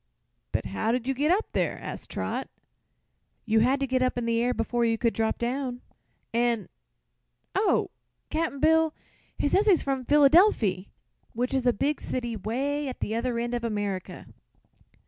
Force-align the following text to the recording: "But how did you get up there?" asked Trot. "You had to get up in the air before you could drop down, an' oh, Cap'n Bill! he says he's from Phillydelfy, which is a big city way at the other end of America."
"But 0.51 0.65
how 0.65 0.91
did 0.91 1.07
you 1.07 1.13
get 1.13 1.29
up 1.29 1.51
there?" 1.51 1.77
asked 1.79 2.09
Trot. 2.09 2.49
"You 3.45 3.59
had 3.59 3.79
to 3.81 3.85
get 3.85 4.01
up 4.01 4.17
in 4.17 4.25
the 4.25 4.41
air 4.41 4.51
before 4.51 4.83
you 4.83 4.97
could 4.97 5.13
drop 5.13 5.37
down, 5.37 5.81
an' 6.33 6.69
oh, 7.53 7.91
Cap'n 8.31 8.59
Bill! 8.59 8.95
he 9.37 9.47
says 9.47 9.67
he's 9.67 9.83
from 9.83 10.05
Phillydelfy, 10.05 10.87
which 11.33 11.53
is 11.53 11.67
a 11.67 11.71
big 11.71 12.01
city 12.01 12.35
way 12.35 12.87
at 12.87 12.99
the 12.99 13.13
other 13.13 13.37
end 13.37 13.53
of 13.53 13.63
America." 13.63 14.25